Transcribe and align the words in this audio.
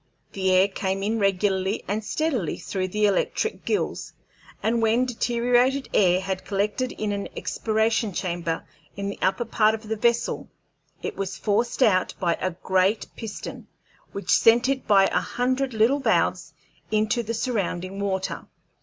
The 0.31 0.49
air 0.51 0.67
came 0.67 1.03
in 1.03 1.19
regularly 1.19 1.83
and 1.87 2.03
steadily 2.03 2.57
through 2.57 2.87
the 2.87 3.05
electric 3.05 3.65
gills, 3.65 4.13
and 4.63 4.81
when 4.81 5.05
deteriorated 5.05 5.89
air 5.93 6.19
had 6.21 6.43
collected 6.43 6.91
in 6.93 7.11
the 7.11 7.29
expiration 7.37 8.11
chamber 8.11 8.65
in 8.97 9.09
the 9.09 9.19
upper 9.21 9.45
part 9.45 9.75
of 9.75 9.87
the 9.87 9.95
vessel, 9.95 10.49
it 11.03 11.15
was 11.15 11.37
forced 11.37 11.83
out 11.83 12.15
by 12.19 12.33
a 12.41 12.49
great 12.49 13.09
piston, 13.15 13.67
which 14.11 14.31
sent 14.31 14.67
it 14.67 14.87
by 14.87 15.05
a 15.05 15.19
hundred 15.19 15.71
little 15.75 15.99
valves 15.99 16.55
into 16.89 17.21
the 17.21 17.35
surrounding 17.35 17.99
water. 17.99 18.47